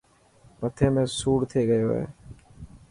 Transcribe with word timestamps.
مٿي 0.59 0.87
۾ 1.01 1.03
سوڙ 1.17 1.39
ٿي 1.51 1.61
گيو 1.69 1.89
هي. 1.95 2.03